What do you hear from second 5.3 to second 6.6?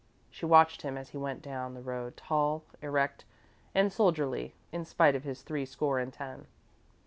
three score and ten.